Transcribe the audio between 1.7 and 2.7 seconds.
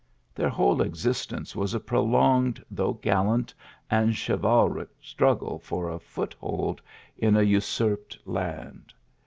a prolonged